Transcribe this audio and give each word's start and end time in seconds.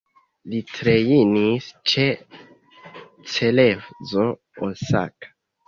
Li 0.53 0.61
trejnis 0.77 1.67
ĉe 1.93 2.07
Cerezo 3.35 4.29
Osaka. 4.71 5.35